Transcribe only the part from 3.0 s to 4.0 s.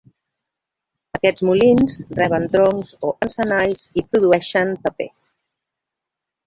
o encenalls